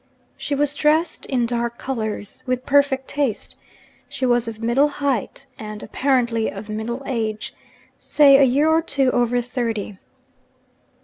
[0.35, 3.55] She was dressed in dark colours, with perfect taste;
[4.09, 7.53] she was of middle height, and (apparently) of middle age
[7.99, 9.99] say a year or two over thirty.